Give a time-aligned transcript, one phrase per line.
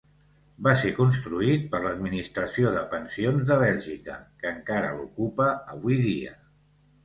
[0.67, 6.39] Va ser construït per l'Administració de Pensions de Bèlgica, que encara l'ocupa avui dia.